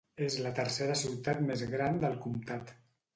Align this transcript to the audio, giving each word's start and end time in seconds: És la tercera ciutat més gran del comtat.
És 0.27 0.35
la 0.43 0.51
tercera 0.59 0.95
ciutat 1.01 1.43
més 1.49 1.65
gran 1.73 2.01
del 2.05 2.17
comtat. 2.25 2.73